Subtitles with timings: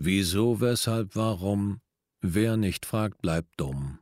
[0.00, 1.80] Wieso, weshalb, warum?
[2.20, 3.98] Wer nicht fragt, bleibt dumm.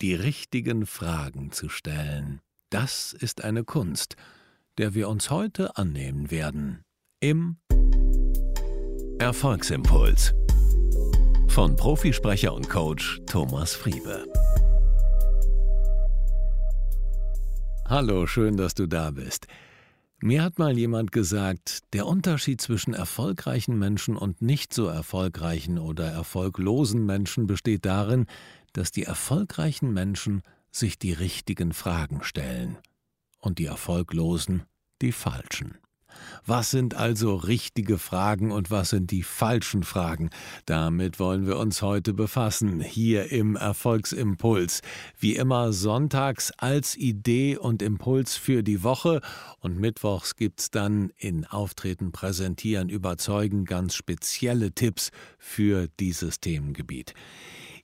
[0.00, 4.14] Die richtigen Fragen zu stellen, das ist eine Kunst,
[4.78, 6.84] der wir uns heute annehmen werden.
[7.18, 7.56] Im
[9.18, 10.32] Erfolgsimpuls
[11.48, 14.24] von Profisprecher und Coach Thomas Friebe.
[17.88, 19.48] Hallo, schön, dass du da bist.
[20.24, 26.06] Mir hat mal jemand gesagt, der Unterschied zwischen erfolgreichen Menschen und nicht so erfolgreichen oder
[26.12, 28.26] erfolglosen Menschen besteht darin,
[28.72, 32.78] dass die erfolgreichen Menschen sich die richtigen Fragen stellen
[33.40, 34.62] und die erfolglosen
[35.02, 35.78] die falschen.
[36.46, 40.30] Was sind also richtige Fragen und was sind die falschen Fragen?
[40.66, 44.80] Damit wollen wir uns heute befassen, hier im Erfolgsimpuls.
[45.18, 49.20] Wie immer sonntags als Idee und Impuls für die Woche
[49.60, 57.14] und mittwochs gibt's dann in Auftreten, Präsentieren, Überzeugen ganz spezielle Tipps für dieses Themengebiet.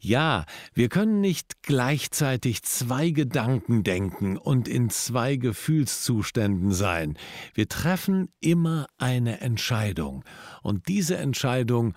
[0.01, 7.19] Ja, wir können nicht gleichzeitig zwei Gedanken denken und in zwei Gefühlszuständen sein.
[7.53, 10.25] Wir treffen immer eine Entscheidung.
[10.63, 11.95] Und diese Entscheidung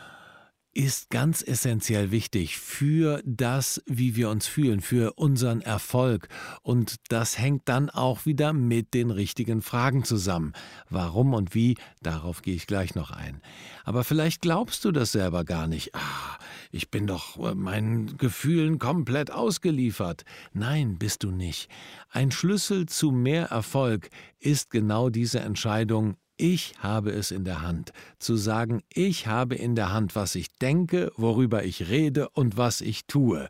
[0.73, 6.29] ist ganz essentiell wichtig für das, wie wir uns fühlen, für unseren Erfolg.
[6.61, 10.53] Und das hängt dann auch wieder mit den richtigen Fragen zusammen.
[10.89, 13.41] Warum und wie, darauf gehe ich gleich noch ein.
[13.83, 15.93] Aber vielleicht glaubst du das selber gar nicht.
[15.93, 16.37] Ah,
[16.71, 20.23] ich bin doch äh, meinen Gefühlen komplett ausgeliefert.
[20.53, 21.69] Nein, bist du nicht.
[22.09, 27.93] Ein Schlüssel zu mehr Erfolg ist genau diese Entscheidung, ich habe es in der Hand,
[28.17, 32.81] zu sagen, ich habe in der Hand, was ich denke, worüber ich rede und was
[32.81, 33.47] ich tue.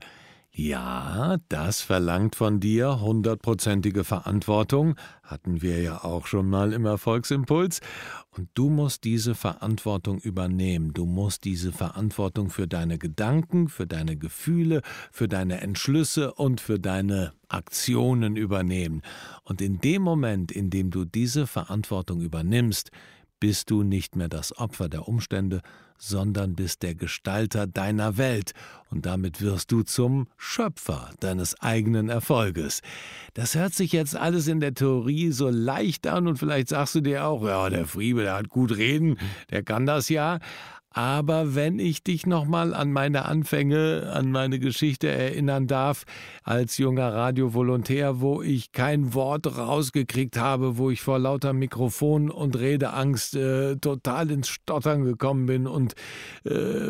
[0.53, 7.79] Ja, das verlangt von dir hundertprozentige Verantwortung, hatten wir ja auch schon mal im Erfolgsimpuls,
[8.31, 14.17] und du musst diese Verantwortung übernehmen, du musst diese Verantwortung für deine Gedanken, für deine
[14.17, 19.03] Gefühle, für deine Entschlüsse und für deine Aktionen übernehmen.
[19.45, 22.91] Und in dem Moment, in dem du diese Verantwortung übernimmst,
[23.41, 25.61] bist du nicht mehr das Opfer der Umstände,
[25.97, 28.53] sondern bist der Gestalter deiner Welt
[28.89, 32.81] und damit wirst du zum Schöpfer deines eigenen Erfolges.
[33.33, 37.01] Das hört sich jetzt alles in der Theorie so leicht an und vielleicht sagst du
[37.01, 39.17] dir auch, ja, der Friebe, der hat gut reden,
[39.49, 40.39] der kann das ja,
[40.91, 46.03] aber wenn ich dich nochmal an meine Anfänge, an meine Geschichte erinnern darf,
[46.43, 52.59] als junger Radiovolontär, wo ich kein Wort rausgekriegt habe, wo ich vor lauter Mikrofon und
[52.59, 55.93] Redeangst äh, total ins Stottern gekommen bin und
[56.43, 56.89] äh,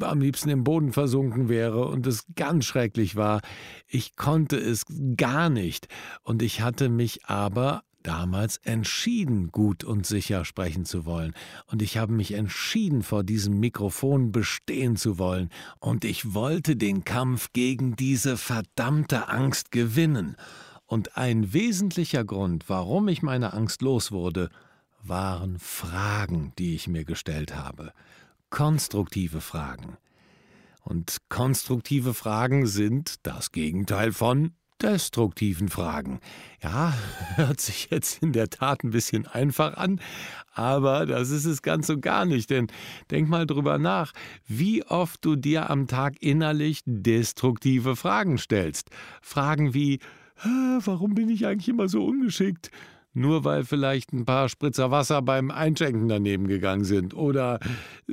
[0.00, 3.42] am liebsten im Boden versunken wäre und es ganz schrecklich war.
[3.86, 4.84] Ich konnte es
[5.16, 5.86] gar nicht.
[6.22, 11.34] Und ich hatte mich aber damals entschieden, gut und sicher sprechen zu wollen,
[11.66, 17.04] und ich habe mich entschieden, vor diesem Mikrofon bestehen zu wollen, und ich wollte den
[17.04, 20.36] Kampf gegen diese verdammte Angst gewinnen.
[20.86, 24.50] Und ein wesentlicher Grund, warum ich meine Angst los wurde,
[25.02, 27.92] waren Fragen, die ich mir gestellt habe.
[28.50, 29.96] Konstruktive Fragen.
[30.82, 36.20] Und konstruktive Fragen sind das Gegenteil von destruktiven Fragen.
[36.62, 36.94] Ja,
[37.36, 40.00] hört sich jetzt in der Tat ein bisschen einfach an,
[40.52, 42.68] aber das ist es ganz und gar nicht, denn
[43.10, 44.12] denk mal drüber nach,
[44.46, 48.90] wie oft du dir am Tag innerlich destruktive Fragen stellst.
[49.22, 50.00] Fragen wie,
[50.84, 52.70] warum bin ich eigentlich immer so ungeschickt?
[53.16, 57.14] Nur weil vielleicht ein paar Spritzer Wasser beim Einschenken daneben gegangen sind.
[57.14, 57.58] Oder
[58.08, 58.12] äh,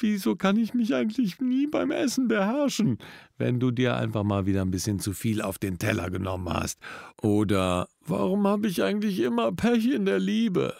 [0.00, 2.98] wieso kann ich mich eigentlich nie beim Essen beherrschen,
[3.36, 6.78] wenn du dir einfach mal wieder ein bisschen zu viel auf den Teller genommen hast?
[7.20, 10.74] Oder warum habe ich eigentlich immer Pech in der Liebe?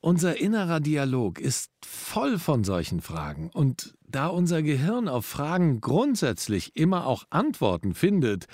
[0.00, 6.76] Unser innerer Dialog ist voll von solchen Fragen, und da unser Gehirn auf Fragen grundsätzlich
[6.76, 8.46] immer auch Antworten findet,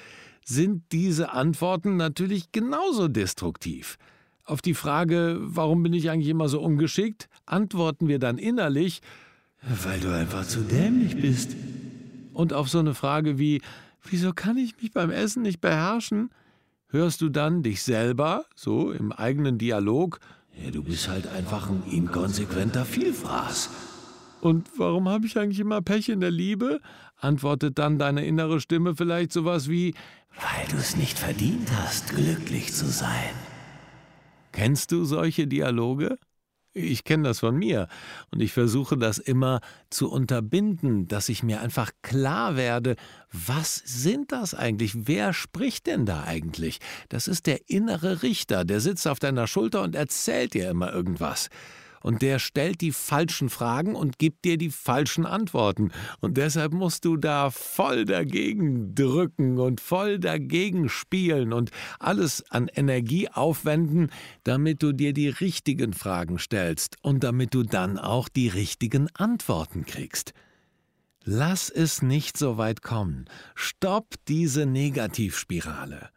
[0.45, 3.97] sind diese Antworten natürlich genauso destruktiv.
[4.45, 9.01] Auf die Frage, warum bin ich eigentlich immer so ungeschickt, antworten wir dann innerlich,
[9.85, 11.55] weil du einfach zu dämlich bist.
[12.33, 13.63] Und auf so eine Frage wie,
[14.03, 16.31] wieso kann ich mich beim Essen nicht beherrschen,
[16.89, 20.19] hörst du dann dich selber, so im eigenen Dialog,
[20.63, 23.71] ja, du bist halt einfach ein inkonsequenter Vielfraß.
[24.41, 26.81] Und warum habe ich eigentlich immer Pech in der Liebe?
[27.23, 29.95] Antwortet dann deine innere Stimme vielleicht sowas wie
[30.35, 33.35] Weil du es nicht verdient hast, glücklich zu sein.
[34.53, 36.19] Kennst du solche Dialoge?
[36.75, 37.87] Ich kenne das von mir
[38.31, 39.61] und ich versuche das immer
[39.91, 42.97] zu unterbinden, dass ich mir einfach klar werde,
[43.31, 45.07] was sind das eigentlich?
[45.07, 46.79] Wer spricht denn da eigentlich?
[47.11, 51.51] Das ist der innere Richter, der sitzt auf deiner Schulter und erzählt dir immer irgendwas.
[52.03, 55.91] Und der stellt die falschen Fragen und gibt dir die falschen Antworten.
[56.21, 62.69] Und deshalb musst du da voll dagegen drücken und voll dagegen spielen und alles an
[62.69, 64.11] Energie aufwenden,
[64.45, 69.85] damit du dir die richtigen Fragen stellst und damit du dann auch die richtigen Antworten
[69.87, 70.33] kriegst.
[71.25, 73.27] Lass es nicht so weit kommen.
[73.55, 76.11] Stopp diese Negativspirale.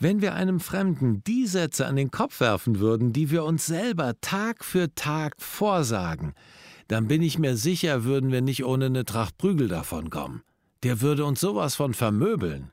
[0.00, 4.14] Wenn wir einem Fremden die Sätze an den Kopf werfen würden, die wir uns selber
[4.20, 6.34] Tag für Tag vorsagen,
[6.86, 10.42] dann bin ich mir sicher, würden wir nicht ohne eine Tracht Prügel davonkommen.
[10.84, 12.70] Der würde uns sowas von vermöbeln.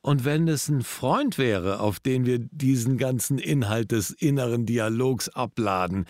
[0.00, 5.28] Und wenn es ein Freund wäre, auf den wir diesen ganzen Inhalt des inneren Dialogs
[5.28, 6.04] abladen,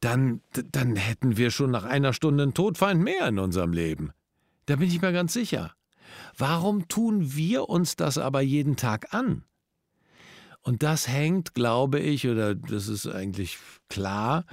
[0.00, 0.42] dann,
[0.72, 4.10] dann hätten wir schon nach einer Stunde einen Todfeind mehr in unserem Leben.
[4.66, 5.72] Da bin ich mir ganz sicher.
[6.36, 9.44] Warum tun wir uns das aber jeden Tag an?
[10.62, 13.58] Und das hängt, glaube ich, oder das ist eigentlich
[13.88, 14.44] klar,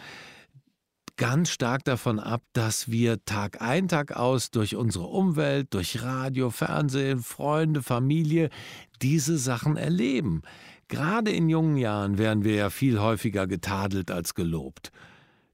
[1.18, 6.50] ganz stark davon ab, dass wir Tag ein, Tag aus durch unsere Umwelt, durch Radio,
[6.50, 8.50] Fernsehen, Freunde, Familie
[9.02, 10.42] diese Sachen erleben.
[10.88, 14.92] Gerade in jungen Jahren werden wir ja viel häufiger getadelt als gelobt.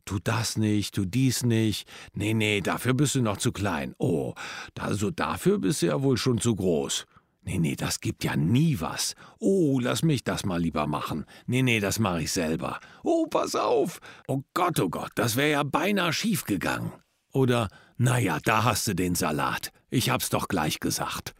[0.05, 1.87] Tu das nicht, tu dies nicht.
[2.13, 3.93] Nee, nee, dafür bist du noch zu klein.
[3.97, 4.33] Oh,
[4.77, 7.05] also dafür bist du ja wohl schon zu groß.
[7.43, 9.15] Nee, nee, das gibt ja nie was.
[9.39, 11.25] Oh, lass mich das mal lieber machen.
[11.47, 12.79] Nee, nee, das mache ich selber.
[13.03, 13.99] Oh, pass auf.
[14.27, 16.91] Oh Gott, oh Gott, das wäre ja beinahe schief gegangen.
[17.33, 19.71] Oder, naja, da hast du den Salat.
[19.89, 21.33] Ich hab's doch gleich gesagt.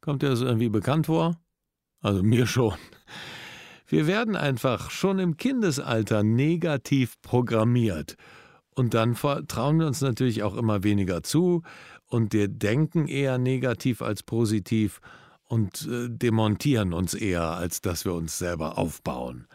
[0.00, 1.36] Kommt dir das irgendwie bekannt vor?
[2.00, 2.74] Also mir schon.
[3.86, 8.16] Wir werden einfach schon im Kindesalter negativ programmiert.
[8.70, 11.62] Und dann trauen wir uns natürlich auch immer weniger zu,
[12.08, 15.00] und wir denken eher negativ als positiv
[15.44, 19.46] und äh, demontieren uns eher, als dass wir uns selber aufbauen.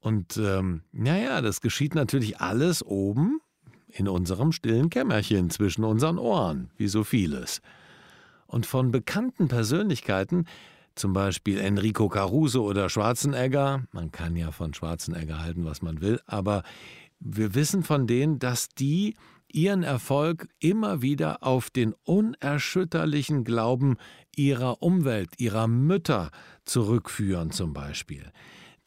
[0.00, 3.40] Und ähm, naja, das geschieht natürlich alles oben
[3.88, 7.60] in unserem stillen Kämmerchen zwischen unseren Ohren, wie so vieles.
[8.46, 10.46] Und von bekannten Persönlichkeiten,
[10.94, 16.20] zum Beispiel Enrico Caruso oder Schwarzenegger, man kann ja von Schwarzenegger halten, was man will,
[16.26, 16.62] aber
[17.20, 19.14] wir wissen von denen, dass die
[19.54, 23.96] ihren Erfolg immer wieder auf den unerschütterlichen Glauben
[24.36, 26.30] ihrer Umwelt, ihrer Mütter
[26.64, 28.30] zurückführen zum Beispiel,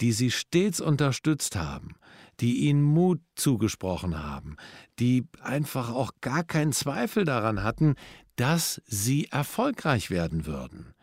[0.02, 1.96] die sie stets unterstützt haben,
[2.40, 4.58] die ihnen Mut zugesprochen haben,
[5.00, 7.96] die einfach auch gar keinen Zweifel daran hatten,
[8.36, 10.94] dass sie erfolgreich werden würden.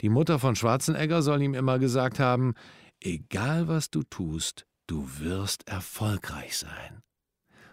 [0.00, 2.54] Die Mutter von Schwarzenegger soll ihm immer gesagt haben,
[3.00, 7.02] egal was du tust, du wirst erfolgreich sein.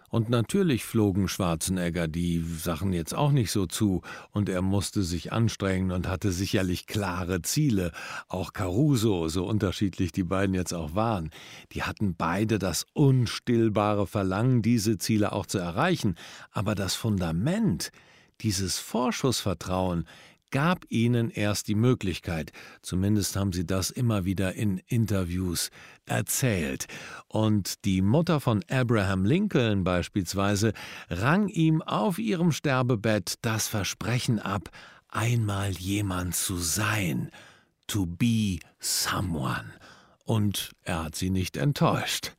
[0.08, 4.02] Und natürlich flogen Schwarzenegger die Sachen jetzt auch nicht so zu,
[4.32, 7.92] und er musste sich anstrengen und hatte sicherlich klare Ziele.
[8.28, 11.30] Auch Caruso, so unterschiedlich die beiden jetzt auch waren,
[11.72, 16.16] die hatten beide das unstillbare Verlangen, diese Ziele auch zu erreichen.
[16.52, 17.92] Aber das Fundament,
[18.40, 20.06] dieses Vorschussvertrauen,
[20.50, 22.52] gab ihnen erst die Möglichkeit,
[22.82, 25.70] zumindest haben sie das immer wieder in Interviews
[26.06, 26.86] erzählt.
[27.26, 30.72] Und die Mutter von Abraham Lincoln beispielsweise
[31.10, 34.70] rang ihm auf ihrem Sterbebett das Versprechen ab,
[35.08, 37.30] einmal jemand zu sein,
[37.86, 39.72] to be someone.
[40.24, 42.32] Und er hat sie nicht enttäuscht.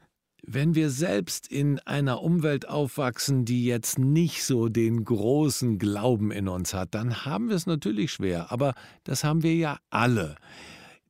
[0.51, 6.47] Wenn wir selbst in einer Umwelt aufwachsen, die jetzt nicht so den großen Glauben in
[6.47, 10.37] uns hat, dann haben wir es natürlich schwer, aber das haben wir ja alle.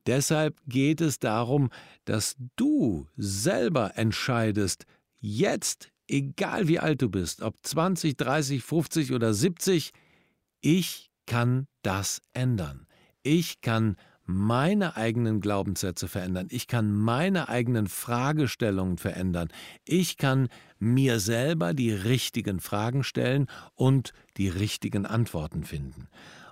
[0.04, 1.70] Deshalb geht es darum,
[2.04, 4.84] dass du selber entscheidest,
[5.20, 9.92] jetzt, egal wie alt du bist, ob 20, 30, 50 oder 70,
[10.60, 12.86] ich kann das ändern.
[13.22, 13.96] Ich kann
[14.30, 16.48] meine eigenen Glaubenssätze verändern.
[16.50, 19.48] Ich kann meine eigenen Fragestellungen verändern.
[19.84, 26.08] Ich kann mir selber die richtigen Fragen stellen und die richtigen Antworten finden.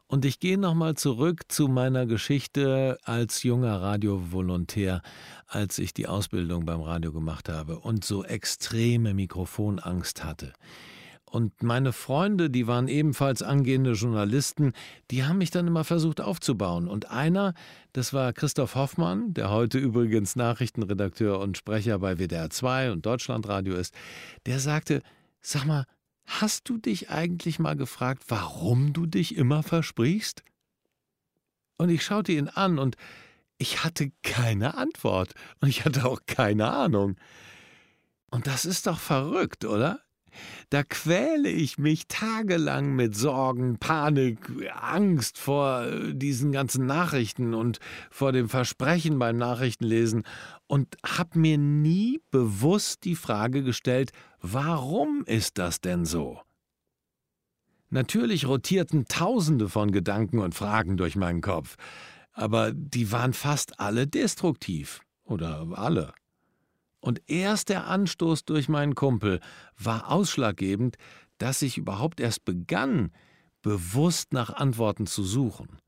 [0.06, 5.02] Und ich gehe nochmal zurück zu meiner Geschichte als junger Radiovolontär,
[5.46, 10.54] als ich die Ausbildung beim Radio gemacht habe und so extreme Mikrofonangst hatte.
[11.30, 14.72] Und meine Freunde, die waren ebenfalls angehende Journalisten,
[15.10, 16.88] die haben mich dann immer versucht aufzubauen.
[16.88, 17.54] Und einer,
[17.92, 23.74] das war Christoph Hoffmann, der heute übrigens Nachrichtenredakteur und Sprecher bei WDR 2 und Deutschlandradio
[23.74, 23.94] ist,
[24.46, 25.02] der sagte,
[25.40, 25.84] sag mal,
[26.24, 30.42] hast du dich eigentlich mal gefragt, warum du dich immer versprichst?
[31.76, 32.96] Und ich schaute ihn an und
[33.58, 37.16] ich hatte keine Antwort und ich hatte auch keine Ahnung.
[38.30, 40.00] Und das ist doch verrückt, oder?
[40.70, 44.38] Da quäle ich mich tagelang mit Sorgen, Panik,
[44.74, 47.78] Angst vor äh, diesen ganzen Nachrichten und
[48.10, 50.24] vor dem Versprechen beim Nachrichtenlesen
[50.66, 56.40] und habe mir nie bewusst die Frage gestellt, warum ist das denn so?
[57.90, 61.76] Natürlich rotierten Tausende von Gedanken und Fragen durch meinen Kopf,
[62.32, 66.12] aber die waren fast alle destruktiv oder alle.
[67.00, 69.40] Und erst der Anstoß durch meinen Kumpel
[69.76, 70.96] war ausschlaggebend,
[71.38, 73.12] dass ich überhaupt erst begann,
[73.62, 75.78] bewusst nach Antworten zu suchen.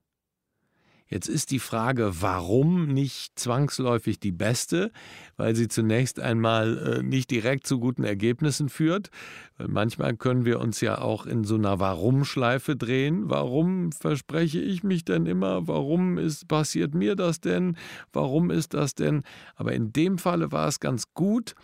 [1.11, 4.93] Jetzt ist die Frage, warum nicht zwangsläufig die beste,
[5.37, 9.11] weil sie zunächst einmal äh, nicht direkt zu guten Ergebnissen führt.
[9.59, 13.29] Manchmal können wir uns ja auch in so einer Warum-Schleife drehen.
[13.29, 15.67] Warum verspreche ich mich denn immer?
[15.67, 17.77] Warum ist, passiert mir das denn?
[18.13, 19.25] Warum ist das denn?
[19.57, 21.57] Aber in dem Falle war es ganz gut,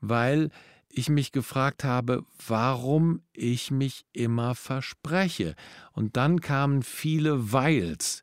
[0.00, 0.48] weil
[0.88, 5.54] ich mich gefragt habe, warum ich mich immer verspreche.
[5.92, 8.22] Und dann kamen viele Weils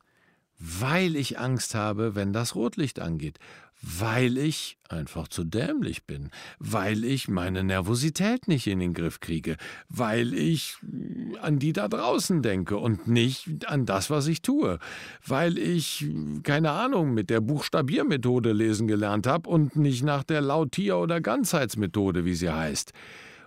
[0.58, 3.38] weil ich Angst habe, wenn das Rotlicht angeht,
[3.82, 9.56] weil ich einfach zu dämlich bin, weil ich meine Nervosität nicht in den Griff kriege,
[9.88, 10.76] weil ich
[11.42, 14.78] an die da draußen denke und nicht an das, was ich tue,
[15.26, 16.06] weil ich,
[16.44, 22.24] keine Ahnung, mit der Buchstabiermethode lesen gelernt habe und nicht nach der Lautier- oder Ganzheitsmethode,
[22.24, 22.92] wie sie heißt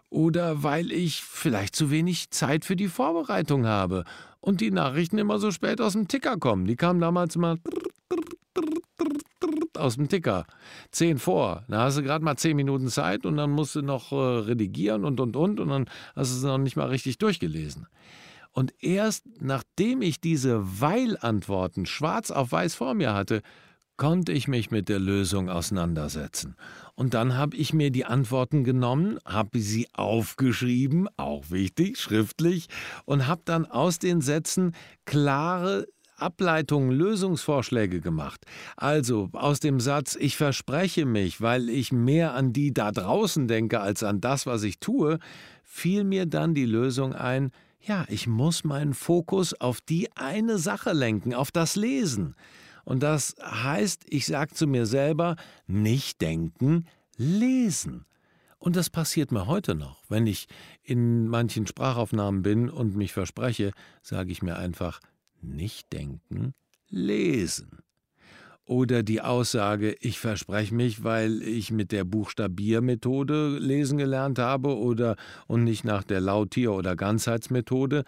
[0.09, 4.03] oder weil ich vielleicht zu wenig Zeit für die Vorbereitung habe
[4.39, 6.65] und die Nachrichten immer so spät aus dem Ticker kommen.
[6.65, 7.57] Die kamen damals mal
[9.77, 10.45] aus dem Ticker.
[10.91, 11.63] Zehn vor.
[11.67, 15.05] Da hast du gerade mal zehn Minuten Zeit und dann musst du noch äh, redigieren
[15.05, 15.85] und und und und dann
[16.15, 17.87] hast du es noch nicht mal richtig durchgelesen.
[18.51, 23.43] Und erst nachdem ich diese Weil-Antworten schwarz auf weiß vor mir hatte,
[23.97, 26.55] konnte ich mich mit der Lösung auseinandersetzen.
[26.95, 32.67] Und dann habe ich mir die Antworten genommen, habe sie aufgeschrieben, auch wichtig, schriftlich,
[33.05, 34.73] und habe dann aus den Sätzen
[35.05, 38.43] klare Ableitungen, Lösungsvorschläge gemacht.
[38.75, 43.79] Also aus dem Satz, ich verspreche mich, weil ich mehr an die da draußen denke
[43.79, 45.19] als an das, was ich tue,
[45.63, 50.93] fiel mir dann die Lösung ein, ja, ich muss meinen Fokus auf die eine Sache
[50.93, 52.35] lenken, auf das Lesen.
[52.87, 55.35] Und das heißt, ich sage zu mir selber,
[55.67, 56.85] nicht denken,
[57.17, 58.05] lesen.
[58.59, 60.05] Und das passiert mir heute noch.
[60.07, 60.47] Wenn ich
[60.83, 65.01] in manchen Sprachaufnahmen bin und mich verspreche, sage ich mir einfach,
[65.41, 66.53] nicht denken,
[66.87, 67.79] lesen.
[68.63, 75.17] Oder die Aussage, ich verspreche mich, weil ich mit der Buchstabiermethode lesen gelernt habe oder
[75.47, 78.05] und nicht nach der Lautier- oder Ganzheitsmethode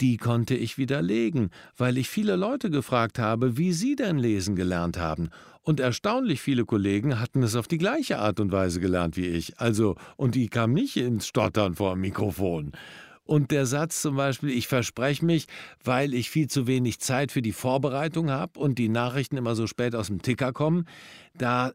[0.00, 4.98] die konnte ich widerlegen, weil ich viele Leute gefragt habe, wie sie denn lesen gelernt
[4.98, 5.30] haben.
[5.62, 9.58] Und erstaunlich viele Kollegen hatten es auf die gleiche Art und Weise gelernt wie ich.
[9.58, 12.72] Also, und die kamen nicht ins Stottern vor dem Mikrofon.
[13.24, 15.46] Und der Satz zum Beispiel, ich verspreche mich,
[15.82, 19.66] weil ich viel zu wenig Zeit für die Vorbereitung habe und die Nachrichten immer so
[19.66, 20.86] spät aus dem Ticker kommen,
[21.38, 21.72] da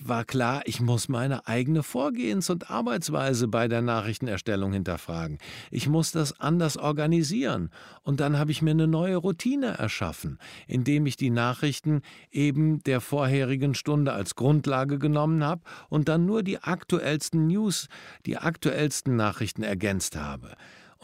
[0.00, 5.38] war klar, ich muss meine eigene Vorgehens- und Arbeitsweise bei der Nachrichtenerstellung hinterfragen.
[5.70, 7.70] Ich muss das anders organisieren.
[8.02, 13.00] Und dann habe ich mir eine neue Routine erschaffen, indem ich die Nachrichten eben der
[13.00, 17.88] vorherigen Stunde als Grundlage genommen habe und dann nur die aktuellsten News,
[18.26, 20.54] die aktuellsten Nachrichten ergänzt habe.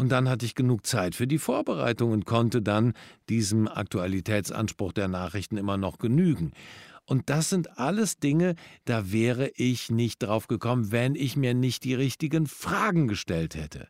[0.00, 2.94] Und dann hatte ich genug Zeit für die Vorbereitung und konnte dann
[3.28, 6.52] diesem Aktualitätsanspruch der Nachrichten immer noch genügen.
[7.10, 11.82] Und das sind alles Dinge, da wäre ich nicht drauf gekommen, wenn ich mir nicht
[11.82, 13.88] die richtigen Fragen gestellt hätte.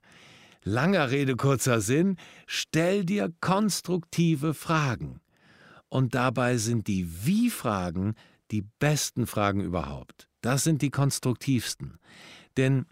[0.64, 5.20] Langer Rede, kurzer Sinn, stell dir konstruktive Fragen.
[5.90, 8.14] Und dabei sind die Wie-Fragen
[8.52, 10.26] die besten Fragen überhaupt.
[10.40, 11.98] Das sind die konstruktivsten.
[12.56, 12.86] Denn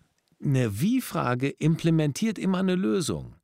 [0.45, 3.35] eine Wie-Frage implementiert immer eine Lösung.